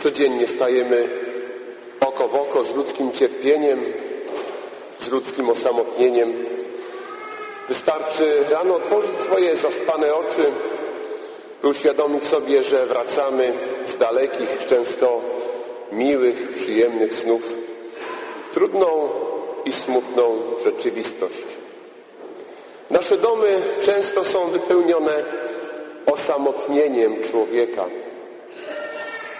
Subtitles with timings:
[0.00, 1.08] Codziennie stajemy
[2.00, 3.84] oko w oko z ludzkim cierpieniem,
[4.98, 6.32] z ludzkim osamotnieniem.
[7.68, 10.44] Wystarczy rano otworzyć swoje zaspane oczy,
[11.62, 13.52] by uświadomić sobie, że wracamy
[13.86, 15.20] z dalekich, często
[15.92, 17.42] miłych, przyjemnych snów
[18.50, 19.08] w trudną
[19.64, 21.44] i smutną rzeczywistość.
[22.90, 25.24] Nasze domy często są wypełnione
[26.06, 27.84] osamotnieniem człowieka,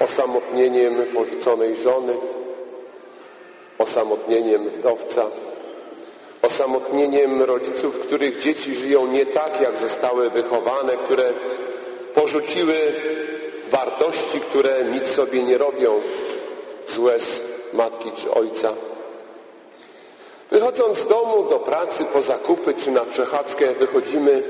[0.01, 2.17] osamotnieniem porzuconej żony,
[3.79, 5.27] osamotnieniem wdowca,
[6.43, 11.33] osamotnieniem rodziców, których dzieci żyją nie tak, jak zostały wychowane, które
[12.15, 12.75] porzuciły
[13.71, 16.01] wartości, które nic sobie nie robią.
[16.87, 18.73] Z łez matki czy ojca.
[20.51, 24.43] Wychodząc z domu do pracy, po zakupy czy na przechadzkę, wychodzimy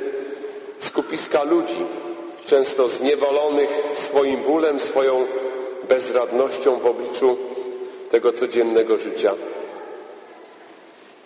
[0.79, 1.87] z kupiska ludzi,
[2.47, 5.27] często zniewolonych swoim bólem, swoją
[5.89, 7.37] bezradnością w obliczu
[8.11, 9.35] tego codziennego życia.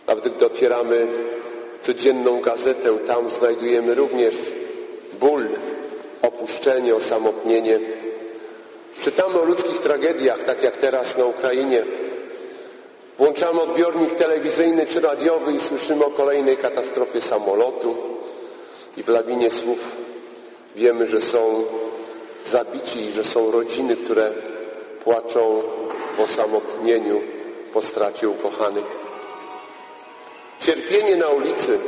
[0.06, 1.06] A gdy dotieramy
[1.82, 4.34] codzienną gazetę, tam znajdujemy również
[5.20, 5.48] ból,
[6.22, 7.80] opuszczenie, osamotnienie.
[9.00, 11.84] Czytamy o ludzkich tragediach, tak jak teraz na Ukrainie.
[13.18, 17.96] Włączamy odbiornik telewizyjny czy radiowy i słyszymy o kolejnej katastrofie samolotu
[18.96, 19.78] i w lawinie słów
[20.74, 21.64] wiemy, że są
[22.44, 24.32] zabici i że są rodziny, które
[25.04, 25.62] płaczą
[26.16, 27.20] w osamotnieniu
[27.72, 28.84] po stracie ukochanych.
[30.58, 31.78] Cierpienie na ulicy,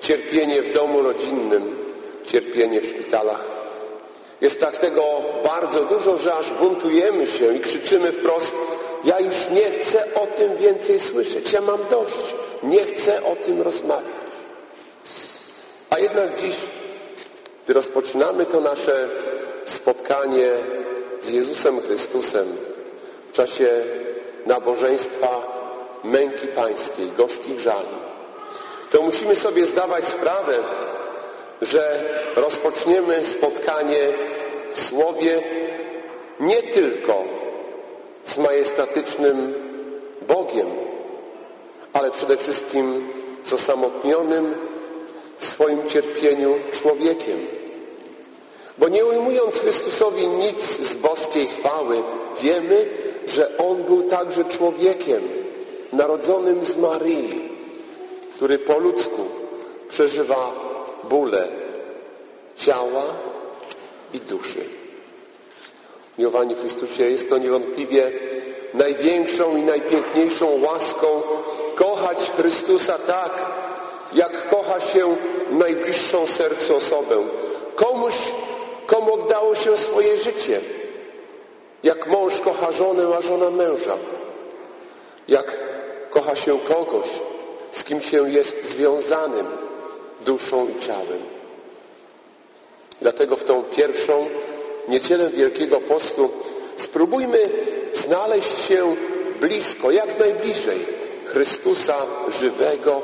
[0.00, 1.76] cierpienie w domu rodzinnym,
[2.24, 3.44] cierpienie w szpitalach.
[4.40, 5.02] Jest tak tego
[5.44, 8.54] bardzo dużo, że aż buntujemy się i krzyczymy wprost
[9.04, 13.62] ja już nie chcę o tym więcej słyszeć, ja mam dość, nie chcę o tym
[13.62, 14.12] rozmawiać.
[15.90, 16.56] A jednak dziś,
[17.68, 19.08] gdy rozpoczynamy to nasze
[19.64, 20.50] spotkanie
[21.20, 22.46] z Jezusem Chrystusem
[23.28, 23.70] w czasie
[24.46, 25.28] nabożeństwa
[26.04, 27.96] męki pańskiej, gorzkich żali,
[28.90, 30.58] to musimy sobie zdawać sprawę,
[31.62, 32.02] że
[32.36, 34.12] rozpoczniemy spotkanie
[34.74, 35.42] w Słowie
[36.40, 37.24] nie tylko
[38.24, 39.54] z majestatycznym
[40.28, 40.66] Bogiem,
[41.92, 43.08] ale przede wszystkim
[43.44, 44.54] z osamotnionym
[45.38, 47.57] w swoim cierpieniu człowiekiem.
[48.78, 52.02] Bo nie ujmując Chrystusowi nic z boskiej chwały,
[52.42, 52.86] wiemy,
[53.28, 55.22] że On był także człowiekiem,
[55.92, 57.48] narodzonym z Maryi,
[58.34, 59.24] który po ludzku
[59.88, 60.52] przeżywa
[61.04, 61.48] bóle
[62.56, 63.04] ciała
[64.14, 64.64] i duszy.
[66.18, 68.12] Miłowani Chrystusie, jest to niewątpliwie
[68.74, 71.22] największą i najpiękniejszą łaską
[71.74, 73.32] kochać Chrystusa tak,
[74.12, 75.16] jak kocha się
[75.50, 77.16] najbliższą sercu osobę.
[77.74, 78.14] Komuś,
[78.88, 80.60] komu oddało się swoje życie.
[81.82, 83.96] Jak mąż kocha żonę, a żona męża.
[85.28, 85.58] Jak
[86.10, 87.08] kocha się kogoś,
[87.72, 89.46] z kim się jest związanym
[90.24, 91.22] duszą i ciałem.
[93.00, 94.26] Dlatego w tą pierwszą
[94.88, 96.30] niedzielę Wielkiego Postu
[96.76, 97.38] spróbujmy
[97.92, 98.96] znaleźć się
[99.40, 100.86] blisko, jak najbliżej
[101.24, 101.96] Chrystusa
[102.40, 103.02] żywego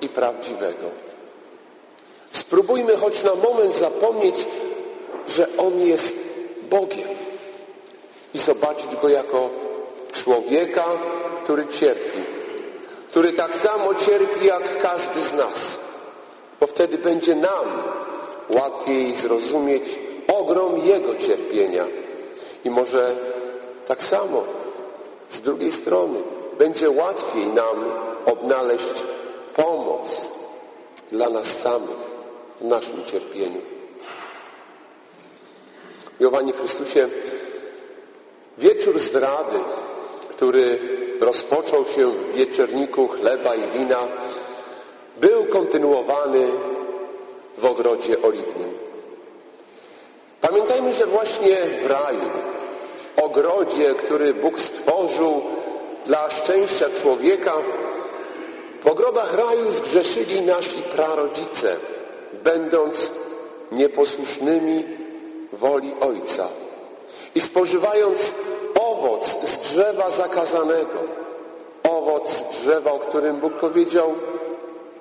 [0.00, 0.90] i prawdziwego.
[2.32, 4.46] Spróbujmy choć na moment zapomnieć,
[5.28, 6.14] że On jest
[6.70, 7.08] Bogiem
[8.34, 9.50] i zobaczyć Go jako
[10.12, 10.84] człowieka,
[11.44, 12.20] który cierpi,
[13.10, 15.78] który tak samo cierpi jak każdy z nas,
[16.60, 17.82] bo wtedy będzie nam
[18.48, 19.98] łatwiej zrozumieć
[20.28, 21.86] ogrom Jego cierpienia.
[22.64, 23.16] I może
[23.86, 24.44] tak samo
[25.30, 26.22] z drugiej strony
[26.58, 27.84] będzie łatwiej nam
[28.26, 29.04] odnaleźć
[29.54, 30.28] pomoc
[31.12, 32.14] dla nas samych
[32.60, 33.60] w naszym cierpieniu.
[36.20, 37.08] Miłowani Chrystusie,
[38.58, 39.56] wieczór zdrady,
[40.30, 40.78] który
[41.20, 43.98] rozpoczął się w wieczorniku chleba i wina,
[45.20, 46.46] był kontynuowany
[47.58, 48.72] w ogrodzie oliwnym.
[50.40, 52.30] Pamiętajmy, że właśnie w raju,
[52.96, 55.42] w ogrodzie, który Bóg stworzył
[56.06, 57.52] dla szczęścia człowieka,
[58.84, 61.76] w ogrodach raju zgrzeszyli nasi prarodzice,
[62.44, 63.10] będąc
[63.72, 64.84] nieposłusznymi
[65.54, 66.48] woli Ojca
[67.34, 68.32] i spożywając
[68.80, 70.98] owoc z drzewa zakazanego,
[71.82, 74.14] owoc drzewa, o którym Bóg powiedział,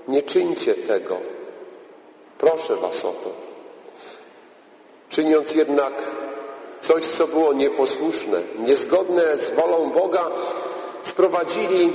[0.08, 1.18] nie czyńcie tego.
[2.38, 3.30] Proszę Was o to.
[5.10, 5.94] Czyniąc jednak
[6.82, 10.32] coś, co było nieposłuszne, niezgodne z wolą Boga,
[11.04, 11.94] sprowadzili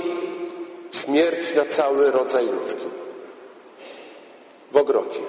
[0.91, 2.85] śmierć na cały rodzaj ludzki.
[4.71, 5.19] W ogrodzie.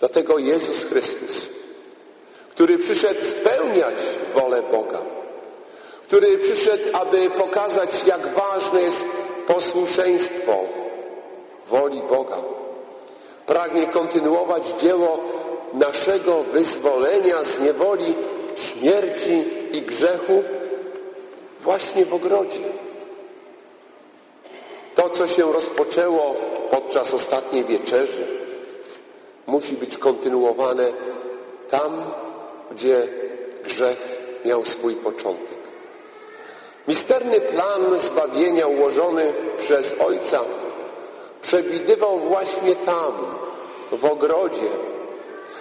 [0.00, 1.48] Dlatego Jezus Chrystus,
[2.54, 3.94] który przyszedł spełniać
[4.34, 4.98] wolę Boga,
[6.06, 9.04] który przyszedł, aby pokazać, jak ważne jest
[9.46, 10.58] posłuszeństwo
[11.68, 12.36] woli Boga.
[13.46, 15.18] Pragnie kontynuować dzieło
[15.72, 18.14] naszego wyzwolenia z niewoli,
[18.56, 20.42] śmierci i grzechu
[21.60, 22.60] właśnie w ogrodzie.
[24.94, 26.34] To, co się rozpoczęło
[26.70, 28.26] podczas ostatniej wieczerzy,
[29.46, 30.92] musi być kontynuowane
[31.70, 32.02] tam,
[32.74, 33.08] gdzie
[33.64, 33.98] grzech
[34.44, 35.58] miał swój początek.
[36.88, 40.40] Misterny plan zbawienia ułożony przez Ojca
[41.42, 43.12] przewidywał właśnie tam,
[43.92, 44.70] w ogrodzie,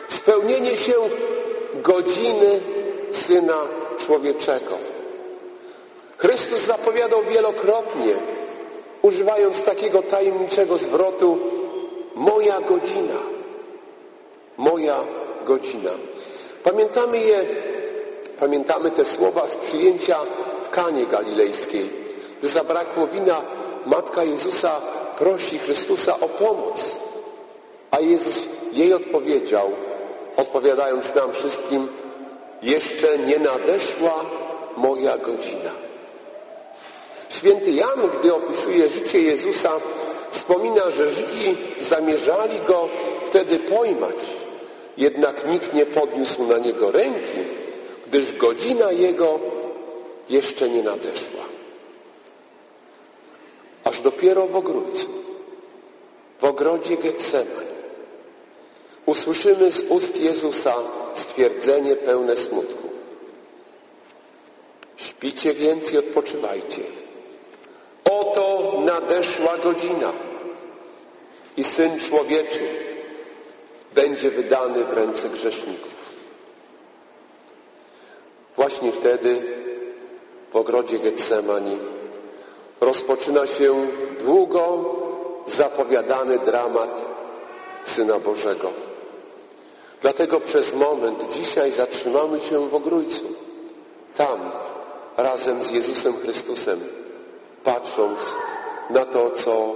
[0.07, 0.93] spełnienie się
[1.75, 2.61] godziny
[3.11, 3.57] Syna
[3.97, 4.77] Człowieczego.
[6.17, 8.13] Chrystus zapowiadał wielokrotnie,
[9.01, 11.37] używając takiego tajemniczego zwrotu,
[12.15, 13.19] moja godzina,
[14.57, 14.99] moja
[15.45, 15.91] godzina.
[16.63, 17.45] Pamiętamy je,
[18.39, 20.17] pamiętamy te słowa z przyjęcia
[20.63, 21.89] w Kanie Galilejskiej.
[22.39, 23.41] Gdy zabrakło wina,
[23.85, 24.81] Matka Jezusa
[25.17, 26.99] prosi Chrystusa o pomoc.
[27.91, 28.43] A Jezus
[28.73, 29.71] jej odpowiedział,
[30.37, 31.87] odpowiadając nam wszystkim,
[32.61, 34.25] jeszcze nie nadeszła
[34.77, 35.71] moja godzina.
[37.29, 39.71] Święty Jan, gdy opisuje życie Jezusa,
[40.31, 42.89] wspomina, że Żydzi zamierzali go
[43.25, 44.17] wtedy pojmać,
[44.97, 47.39] jednak nikt nie podniósł na niego ręki,
[48.07, 49.39] gdyż godzina jego
[50.29, 51.43] jeszcze nie nadeszła.
[53.83, 55.09] Aż dopiero w ogrójcu,
[56.39, 57.71] w ogrodzie Getsemani,
[59.05, 60.75] usłyszymy z ust Jezusa
[61.13, 62.89] stwierdzenie pełne smutku.
[64.97, 66.81] Śpicie więc i odpoczywajcie.
[68.03, 70.13] Oto nadeszła godzina
[71.57, 72.90] i Syn Człowieczy
[73.93, 75.95] będzie wydany w ręce grzeszników.
[78.55, 79.41] Właśnie wtedy
[80.51, 81.79] w ogrodzie Getsemani
[82.81, 83.87] rozpoczyna się
[84.19, 84.85] długo
[85.47, 86.89] zapowiadany dramat
[87.83, 88.71] Syna Bożego.
[90.01, 93.23] Dlatego przez moment dzisiaj zatrzymamy się w Ogrójcu.
[94.17, 94.51] Tam,
[95.17, 96.79] razem z Jezusem Chrystusem,
[97.63, 98.35] patrząc
[98.89, 99.73] na to, co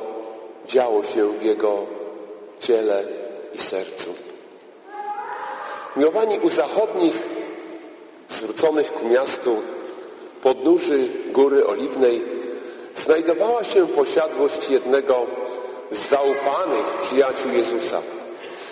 [0.68, 1.78] działo się w Jego
[2.60, 3.25] ciele
[3.56, 4.14] i sercu.
[5.96, 7.24] Miłowani u zachodnich,
[8.30, 9.62] zwróconych ku miastu,
[10.42, 12.22] podnóży Góry Oliwnej,
[12.96, 15.26] znajdowała się posiadłość jednego
[15.92, 18.02] z zaufanych przyjaciół Jezusa.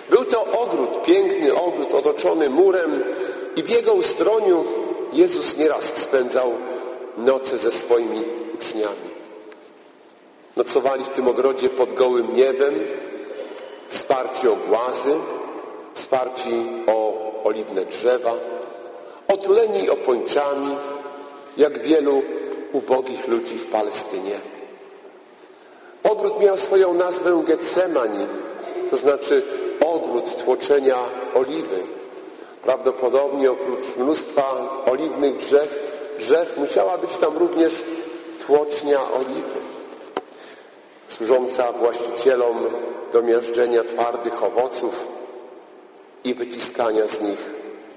[0.10, 3.04] Był to ogród, piękny ogród otoczony murem
[3.56, 4.66] i w jego ustroniu
[5.14, 6.52] Jezus nieraz spędzał
[7.18, 9.14] noce ze swoimi uczniami.
[10.56, 12.74] Nocowali w tym ogrodzie pod gołym niebem,
[13.94, 15.16] wsparci o głazy,
[15.94, 17.14] wsparci o
[17.44, 18.34] oliwne drzewa,
[19.28, 20.76] otuleni opończami,
[21.58, 22.22] jak wielu
[22.72, 24.40] ubogich ludzi w Palestynie.
[26.04, 28.28] Ogród miał swoją nazwę Getsemani,
[28.90, 29.44] to znaczy
[29.86, 30.98] ogród tłoczenia
[31.36, 31.84] oliwy.
[32.62, 34.44] Prawdopodobnie oprócz mnóstwa
[34.92, 35.70] oliwnych drzew,
[36.20, 37.84] drzew musiała być tam również
[38.46, 39.73] tłocznia oliwy,
[41.08, 42.58] służąca właścicielom
[43.14, 45.08] do miażdżenia twardych owoców
[46.24, 47.50] i wyciskania z nich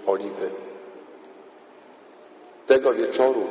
[0.07, 0.51] oliwy.
[2.67, 3.47] Tego wieczoru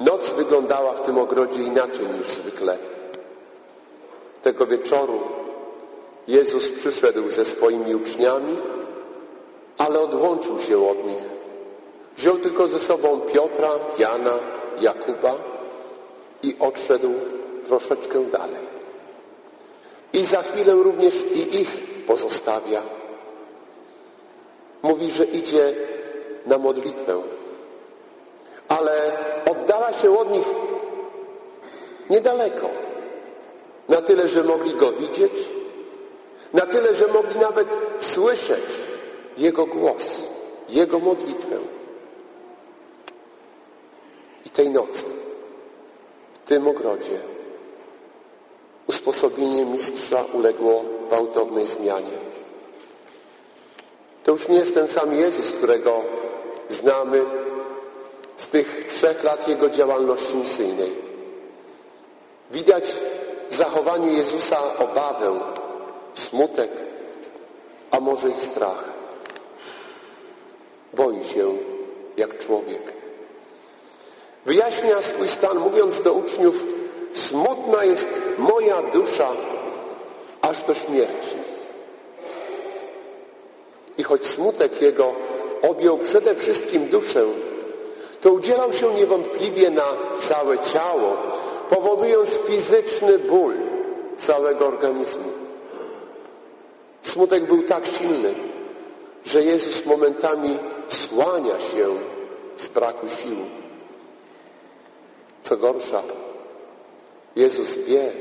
[0.00, 2.78] noc wyglądała w tym ogrodzie inaczej niż zwykle.
[4.42, 5.20] Tego wieczoru
[6.28, 8.58] Jezus przyszedł ze swoimi uczniami,
[9.78, 11.24] ale odłączył się od nich.
[12.16, 14.38] Wziął tylko ze sobą Piotra, Jana,
[14.80, 15.34] Jakuba
[16.42, 17.12] i odszedł
[17.66, 18.70] troszeczkę dalej.
[20.12, 22.82] I za chwilę również i ich pozostawia.
[24.82, 25.74] Mówi, że idzie
[26.46, 27.22] na modlitwę,
[28.68, 29.12] ale
[29.50, 30.46] oddala się od nich
[32.10, 32.70] niedaleko.
[33.88, 35.32] Na tyle, że mogli go widzieć,
[36.52, 37.68] na tyle, że mogli nawet
[38.00, 38.64] słyszeć
[39.38, 40.22] Jego głos,
[40.68, 41.58] Jego modlitwę.
[44.46, 45.04] I tej nocy,
[46.50, 47.20] tym ogrodzie,
[48.86, 52.18] usposobienie mistrza uległo gwałtownej zmianie.
[54.24, 56.02] To już nie jest ten sam Jezus, którego
[56.68, 57.24] znamy
[58.36, 60.92] z tych trzech lat Jego działalności misyjnej.
[62.50, 62.84] Widać
[63.50, 65.40] w zachowaniu Jezusa obawę,
[66.14, 66.70] smutek,
[67.90, 68.84] a może i strach.
[70.94, 71.54] Boi się
[72.16, 72.99] jak człowiek.
[74.46, 76.64] Wyjaśnia swój stan, mówiąc do uczniów,
[77.12, 79.28] smutna jest moja dusza
[80.42, 81.36] aż do śmierci.
[83.98, 85.12] I choć smutek jego
[85.62, 87.26] objął przede wszystkim duszę,
[88.20, 89.86] to udzielał się niewątpliwie na
[90.18, 91.16] całe ciało,
[91.68, 93.54] powodując fizyczny ból
[94.16, 95.24] całego organizmu.
[97.02, 98.34] Smutek był tak silny,
[99.24, 101.98] że Jezus momentami słania się
[102.56, 103.36] z braku sił.
[105.42, 106.02] Co gorsza,
[107.36, 108.12] Jezus wie,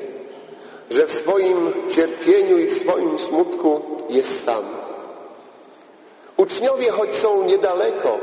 [0.90, 4.64] że w swoim cierpieniu i w swoim smutku jest sam.
[6.38, 8.18] Uczniowie, choć są niedaleko,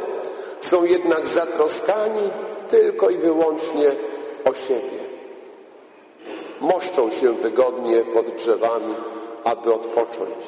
[0.60, 2.30] są jednak zatroskani
[2.70, 3.88] tylko i wyłącznie
[4.44, 5.06] o siebie.
[6.60, 8.94] Moszczą się wygodnie pod drzewami,
[9.44, 10.44] aby odpocząć.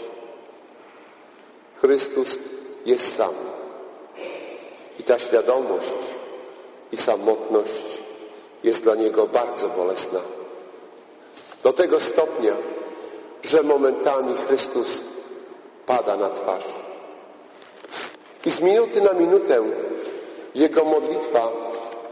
[1.81, 2.39] Chrystus
[2.87, 3.35] jest sam.
[4.99, 5.93] I ta świadomość
[6.93, 8.03] i samotność
[8.65, 10.21] jest dla Niego bardzo bolesna.
[11.63, 12.53] Do tego stopnia,
[13.43, 15.01] że momentami Chrystus
[15.87, 16.65] pada na twarz.
[18.47, 19.63] I z minuty na minutę
[20.55, 21.53] Jego modlitwa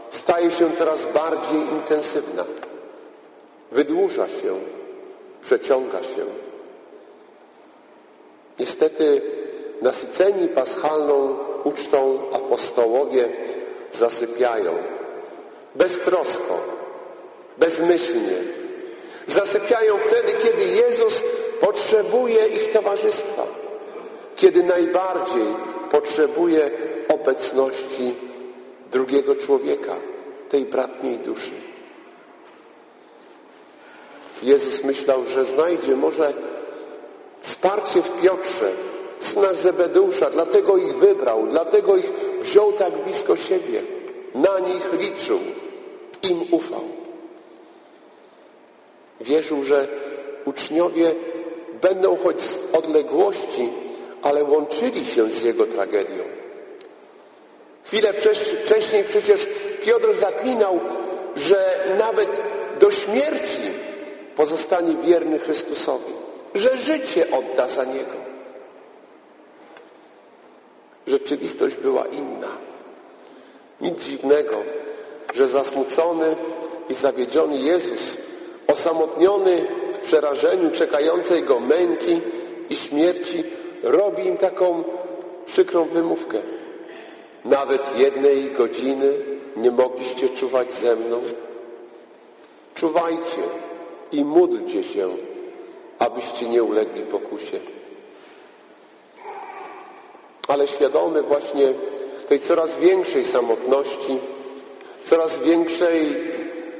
[0.09, 2.43] staje się coraz bardziej intensywna.
[3.71, 4.59] Wydłuża się,
[5.41, 6.25] przeciąga się.
[8.59, 9.21] Niestety
[9.81, 13.29] nasyceni paschalną ucztą apostołowie
[13.91, 14.73] zasypiają
[15.77, 16.59] beztrosko,
[17.57, 18.37] bezmyślnie.
[19.27, 21.23] Zasypiają wtedy, kiedy Jezus
[21.59, 23.47] potrzebuje ich towarzystwa,
[24.35, 25.45] kiedy najbardziej
[25.91, 26.71] potrzebuje
[27.09, 28.15] obecności
[28.91, 29.95] drugiego człowieka,
[30.49, 31.51] tej bratniej duszy.
[34.43, 36.33] Jezus myślał, że znajdzie może
[37.41, 38.71] wsparcie w Piotrze,
[39.19, 43.81] syna Zebedeusza, dlatego ich wybrał, dlatego ich wziął tak blisko siebie.
[44.35, 45.39] Na nich liczył,
[46.23, 46.83] im ufał.
[49.21, 49.87] Wierzył, że
[50.45, 51.15] uczniowie
[51.81, 53.69] będą choć z odległości,
[54.21, 56.23] ale łączyli się z jego tragedią.
[57.83, 58.13] Chwilę
[58.65, 59.47] wcześniej przecież
[59.85, 60.79] Piotr zaklinał,
[61.35, 62.29] że nawet
[62.79, 63.61] do śmierci
[64.35, 66.13] pozostanie wierny Chrystusowi,
[66.55, 68.27] że życie odda za Niego.
[71.07, 72.57] Rzeczywistość była inna.
[73.81, 74.63] Nic dziwnego,
[75.33, 76.35] że zasmucony
[76.89, 78.17] i zawiedziony Jezus,
[78.67, 82.21] osamotniony w przerażeniu czekającej go męki
[82.69, 83.43] i śmierci,
[83.83, 84.83] robi im taką
[85.45, 86.41] przykrą wymówkę.
[87.45, 89.13] Nawet jednej godziny
[89.57, 91.21] nie mogliście czuwać ze mną.
[92.75, 93.41] Czuwajcie
[94.11, 95.09] i módlcie się,
[95.99, 97.59] abyście nie ulegli pokusie.
[100.47, 101.73] Ale świadomy właśnie
[102.29, 104.19] tej coraz większej samotności,
[105.09, 106.15] coraz większej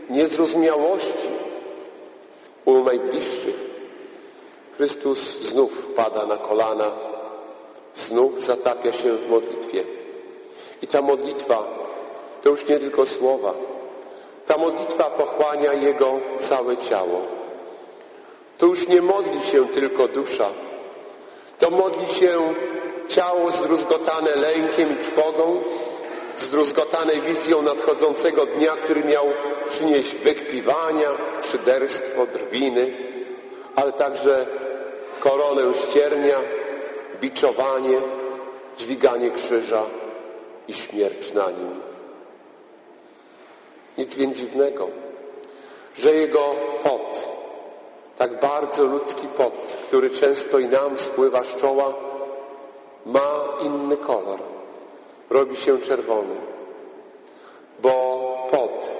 [0.09, 1.27] niezrozumiałości
[2.65, 3.67] u najbliższych,
[4.77, 6.91] Chrystus znów pada na kolana,
[7.95, 9.83] znów zatapia się w modlitwie.
[10.81, 11.67] I ta modlitwa
[12.41, 13.53] to już nie tylko słowa.
[14.47, 17.21] Ta modlitwa pochłania Jego całe ciało.
[18.57, 20.49] To już nie modli się tylko dusza.
[21.59, 22.39] To modli się
[23.07, 25.63] ciało zdruzgotane lękiem i trwogą,
[26.39, 29.25] zdruzgotane wizją nadchodzącego dnia, który miał
[29.67, 31.09] przynieść wykpiwania,
[31.51, 32.91] szyderstwo, drwiny,
[33.75, 34.45] ale także
[35.19, 36.37] koronę ściernia,
[37.21, 38.01] biczowanie,
[38.77, 39.85] dźwiganie krzyża
[40.67, 41.81] i śmierć na nim.
[43.97, 44.87] Nic więc dziwnego,
[45.97, 47.27] że jego pot,
[48.17, 49.53] tak bardzo ludzki pot,
[49.87, 51.93] który często i nam spływa z czoła,
[53.05, 54.56] ma inny kolor.
[55.29, 56.35] Robi się czerwony,
[57.79, 57.91] bo
[58.51, 58.91] pot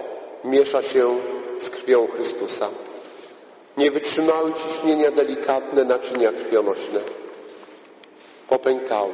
[0.43, 1.15] miesza się
[1.60, 2.69] z krwią Chrystusa.
[3.77, 7.00] Nie wytrzymały ciśnienia delikatne naczynia krwionośne.
[8.50, 9.13] Popękały.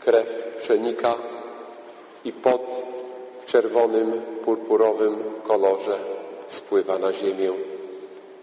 [0.00, 0.26] Krew
[0.58, 1.14] przenika
[2.24, 2.62] i pot
[3.44, 5.98] w czerwonym, purpurowym kolorze
[6.48, 7.52] spływa na ziemię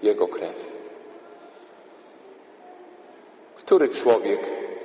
[0.03, 0.55] Jego krew.
[3.55, 4.39] Który człowiek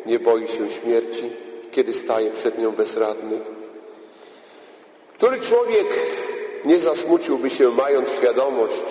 [0.07, 1.33] nie boi się śmierci,
[1.77, 3.41] kiedy staje przed nią bezradny?
[5.15, 5.87] Który człowiek
[6.65, 8.83] nie zasmuciłby się, mając świadomość,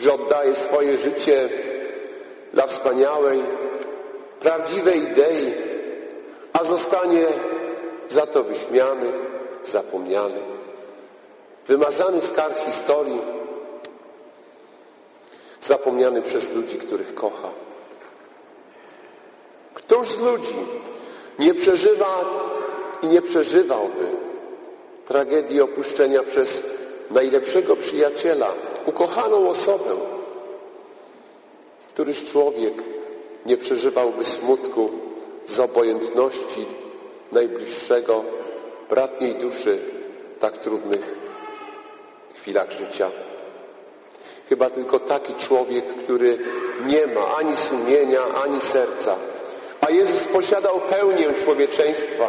[0.00, 1.48] że oddaje swoje życie
[2.52, 3.40] dla wspaniałej,
[4.40, 5.52] prawdziwej idei,
[6.52, 7.26] a zostanie
[8.08, 9.12] za to wyśmiany,
[9.64, 10.40] zapomniany,
[11.68, 13.20] wymazany z kart historii,
[15.62, 17.50] zapomniany przez ludzi, których kocha.
[19.74, 20.88] Któż z ludzi
[21.38, 22.24] nie przeżywa
[23.02, 24.06] i nie przeżywałby
[25.06, 26.62] tragedii opuszczenia przez
[27.10, 28.54] najlepszego przyjaciela,
[28.86, 29.96] ukochaną osobę?
[31.88, 32.74] Któryś człowiek
[33.46, 34.90] nie przeżywałby smutku
[35.46, 36.66] z obojętności
[37.32, 38.24] najbliższego,
[38.90, 39.78] bratniej duszy
[40.36, 41.14] w tak trudnych
[42.34, 43.10] chwilach życia.
[44.48, 46.38] Chyba tylko taki człowiek, który
[46.86, 49.16] nie ma ani sumienia, ani serca.
[49.88, 52.28] A Jezus posiadał pełnię człowieczeństwa.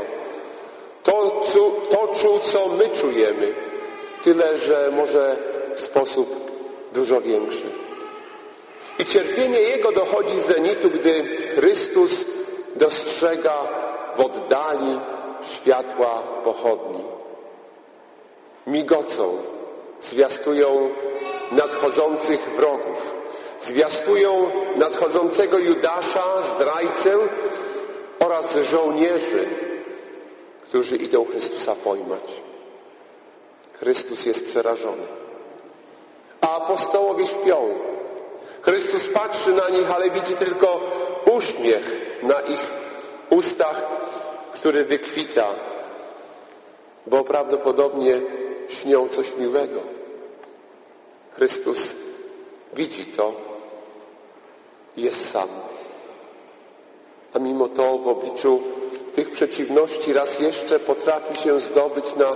[1.03, 1.41] To,
[1.89, 3.53] to czuł, co my czujemy,
[4.23, 5.37] tyle, że może
[5.75, 6.35] w sposób
[6.93, 7.69] dużo większy.
[8.99, 11.23] I cierpienie Jego dochodzi z zenitu, gdy
[11.55, 12.25] Chrystus
[12.75, 13.57] dostrzega
[14.17, 14.99] w oddali
[15.53, 17.03] światła pochodni.
[18.67, 19.37] Migocą,
[20.01, 20.89] zwiastują
[21.51, 23.15] nadchodzących wrogów,
[23.61, 27.17] zwiastują nadchodzącego Judasza, zdrajcę
[28.19, 29.47] oraz żołnierzy,
[30.63, 32.23] którzy idą Chrystusa pojmać.
[33.79, 35.07] Chrystus jest przerażony.
[36.41, 37.79] A apostołowie śpią.
[38.61, 40.81] Chrystus patrzy na nich, ale widzi tylko
[41.31, 42.71] uśmiech na ich
[43.29, 43.83] ustach,
[44.53, 45.47] który wykwita,
[47.07, 48.21] bo prawdopodobnie
[48.69, 49.81] śnią coś miłego.
[51.35, 51.95] Chrystus
[52.73, 53.48] widzi to
[55.01, 55.49] jest sam.
[57.33, 58.59] A mimo to w obliczu
[59.15, 62.35] tych przeciwności raz jeszcze potrafi się zdobyć na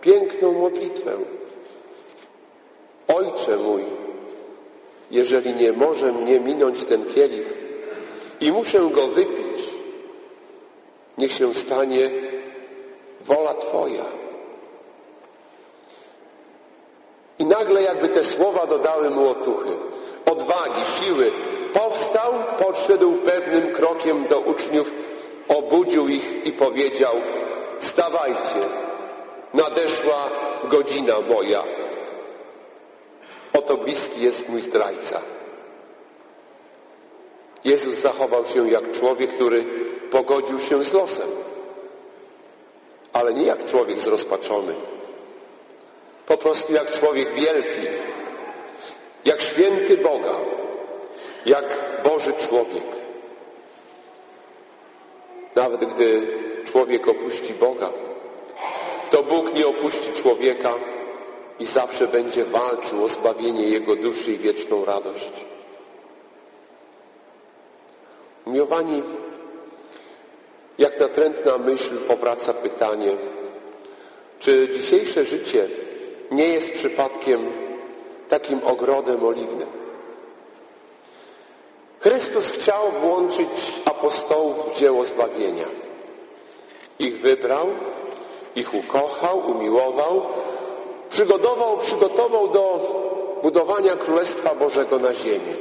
[0.00, 1.16] piękną modlitwę.
[3.08, 3.84] Ojcze mój,
[5.10, 7.52] jeżeli nie może mnie minąć ten kielich
[8.40, 9.68] i muszę go wypić,
[11.18, 12.10] niech się stanie
[13.20, 14.04] wola Twoja.
[17.38, 19.70] I nagle jakby te słowa dodały mu otuchy,
[20.26, 21.32] odwagi, siły.
[21.74, 24.92] Powstał, podszedł pewnym krokiem do uczniów,
[25.48, 27.14] obudził ich i powiedział,
[27.80, 28.60] wstawajcie,
[29.54, 30.30] nadeszła
[30.64, 31.62] godzina moja.
[33.52, 35.20] Oto bliski jest mój zdrajca.
[37.64, 39.64] Jezus zachował się jak człowiek, który
[40.10, 41.28] pogodził się z losem,
[43.12, 44.74] ale nie jak człowiek zrozpaczony
[46.26, 47.86] po prostu jak człowiek wielki,
[49.24, 50.34] jak święty Boga,
[51.46, 51.64] jak
[52.04, 52.84] Boży człowiek.
[55.54, 56.26] Nawet gdy
[56.64, 57.90] człowiek opuści Boga,
[59.10, 60.74] to Bóg nie opuści człowieka
[61.60, 65.32] i zawsze będzie walczył o zbawienie jego duszy i wieczną radość.
[68.46, 69.02] Umiłowani,
[70.78, 73.16] jak natrętna myśl powraca pytanie,
[74.38, 75.68] czy dzisiejsze życie
[76.30, 77.52] nie jest przypadkiem
[78.28, 79.83] takim ogrodem oliwnym.
[82.04, 85.64] Chrystus chciał włączyć apostołów w dzieło zbawienia.
[86.98, 87.66] Ich wybrał,
[88.56, 90.22] ich ukochał, umiłował,
[91.10, 92.78] przygotował, przygotował do
[93.42, 95.56] budowania Królestwa Bożego na ziemi.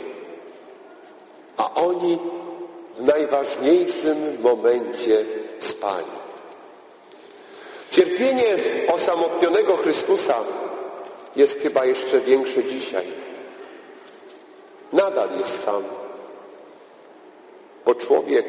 [1.58, 2.19] A oni
[2.97, 5.25] w najważniejszym momencie
[5.60, 6.13] spali.
[7.91, 8.56] Cierpienie
[8.93, 10.36] osamotnionego Chrystusa
[11.36, 13.08] jest chyba jeszcze większe dzisiaj.
[14.93, 16.02] Nadal jest sam.
[17.86, 18.46] Bo człowiek,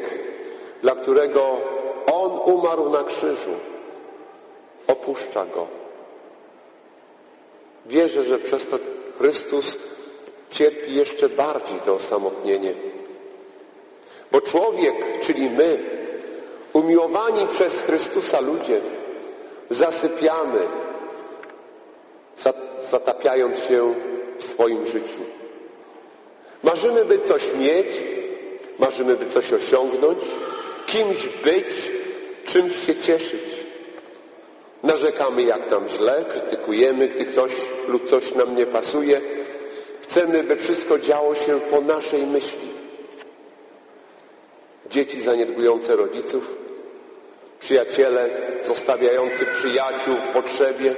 [0.81, 1.57] dla którego
[2.13, 3.51] On umarł na krzyżu,
[4.87, 5.67] opuszcza Go.
[7.85, 8.77] Wierzę, że przez to
[9.17, 9.77] Chrystus
[10.49, 12.73] cierpi jeszcze bardziej to osamotnienie.
[14.31, 15.79] Bo człowiek, czyli my,
[16.73, 18.81] umiłowani przez Chrystusa ludzie,
[19.69, 20.59] zasypiamy,
[22.81, 23.95] zatapiając się
[24.37, 25.19] w swoim życiu.
[26.63, 27.87] Marzymy, by coś mieć,
[28.79, 30.19] marzymy, by coś osiągnąć,
[30.87, 31.91] kimś być,
[32.45, 33.65] czymś się cieszyć.
[34.83, 37.51] Narzekamy, jak nam źle, krytykujemy, gdy ktoś
[37.87, 39.21] lub coś nam nie pasuje.
[40.01, 42.69] Chcemy, by wszystko działo się po naszej myśli.
[44.89, 46.55] Dzieci zaniedbujące rodziców,
[47.59, 48.29] przyjaciele
[48.61, 50.95] zostawiający przyjaciół w potrzebie,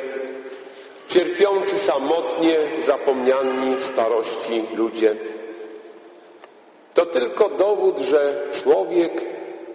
[1.08, 5.16] cierpiący samotnie, zapomniani w starości ludzie.
[6.98, 9.22] To tylko dowód, że człowiek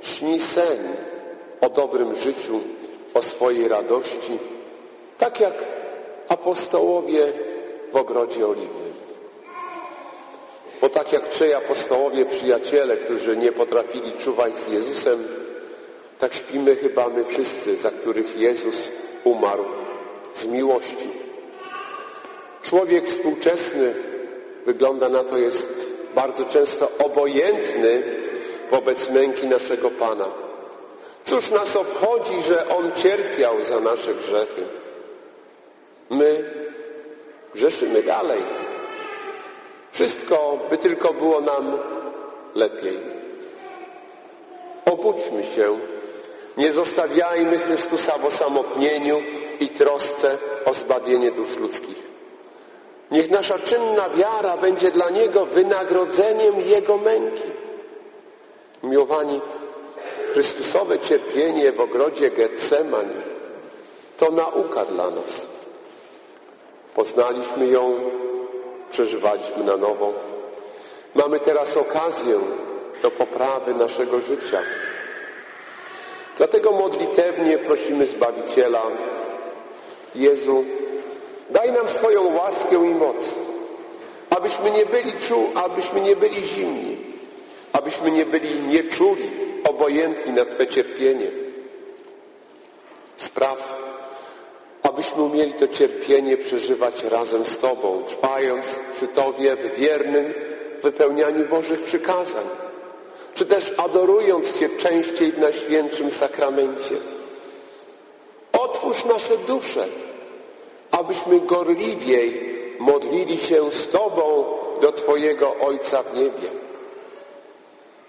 [0.02, 0.78] śni sen
[1.60, 2.60] o dobrym życiu,
[3.14, 4.38] o swojej radości,
[5.18, 5.54] tak jak
[6.28, 7.32] apostołowie
[7.92, 8.92] w ogrodzie oliwnym.
[10.80, 15.28] Bo tak jak trzej apostołowie, przyjaciele, którzy nie potrafili czuwać z Jezusem,
[16.18, 18.90] tak śpimy chyba my wszyscy, za których Jezus
[19.24, 19.64] umarł
[20.34, 21.10] z miłości.
[22.62, 23.94] Człowiek współczesny,
[24.66, 28.02] wygląda na to, jest bardzo często obojętny
[28.70, 30.26] wobec męki naszego Pana.
[31.24, 34.66] Cóż nas obchodzi, że On cierpiał za nasze grzechy?
[36.10, 36.44] My
[37.54, 38.42] grzeszymy dalej.
[39.92, 41.78] Wszystko by tylko było nam
[42.54, 42.98] lepiej.
[44.84, 45.78] Obudźmy się,
[46.56, 49.22] nie zostawiajmy Chrystusa w osamotnieniu
[49.60, 52.12] i trosce o zbawienie dusz ludzkich.
[53.12, 57.42] Niech nasza czynna wiara będzie dla Niego wynagrodzeniem Jego męki.
[58.82, 59.40] Miłowani,
[60.32, 63.14] Chrystusowe cierpienie w ogrodzie Getsemani
[64.16, 65.46] to nauka dla nas.
[66.94, 68.00] Poznaliśmy ją,
[68.90, 70.12] przeżywaliśmy na nowo.
[71.14, 72.40] Mamy teraz okazję
[73.02, 74.62] do poprawy naszego życia.
[76.36, 78.82] Dlatego modlitewnie prosimy Zbawiciela,
[80.14, 80.64] Jezu,
[81.52, 83.16] daj nam swoją łaskę i moc,
[84.30, 86.96] abyśmy nie byli czu, abyśmy nie byli zimni,
[87.72, 89.30] abyśmy nie byli nieczuli,
[89.64, 91.30] obojętni na Twe cierpienie.
[93.16, 93.82] Spraw,
[94.82, 100.34] abyśmy umieli to cierpienie przeżywać razem z Tobą, trwając przy Tobie w wiernym
[100.82, 102.44] wypełnianiu Bożych przykazań,
[103.34, 106.94] czy też adorując Cię częściej w Najświętszym Sakramencie.
[108.52, 109.86] Otwórz nasze dusze,
[110.92, 114.44] abyśmy gorliwiej modlili się z Tobą
[114.80, 116.48] do Twojego Ojca w niebie.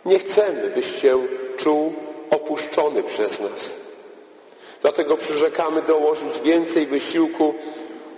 [0.06, 1.94] Nie chcemy, byś się czuł
[2.30, 3.74] opuszczony przez nas.
[4.82, 7.54] Dlatego przyrzekamy dołożyć więcej wysiłku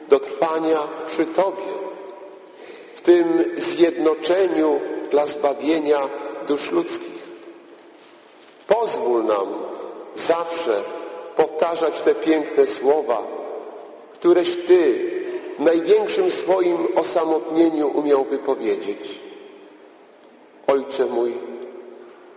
[0.09, 1.73] do trwania przy Tobie,
[2.95, 4.79] w tym zjednoczeniu
[5.11, 5.99] dla zbawienia
[6.47, 7.25] dusz ludzkich.
[8.67, 9.47] Pozwól nam
[10.15, 10.83] zawsze
[11.35, 13.23] powtarzać te piękne słowa,
[14.15, 15.11] któreś Ty
[15.59, 18.99] w największym swoim osamotnieniu umiał wypowiedzieć.
[20.67, 21.33] Ojcze mój,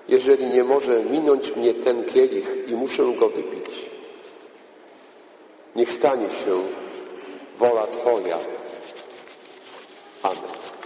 [0.09, 3.91] jeżeli nie może minąć mnie ten kielich i muszę go wypić,
[5.77, 6.63] niech stanie się
[7.59, 8.39] wola Twoja.
[10.23, 10.78] Amen.